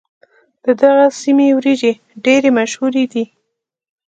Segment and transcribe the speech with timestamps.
[0.63, 1.91] د دغې سيمې وريجې
[2.25, 3.23] ډېرې مشهورې دي.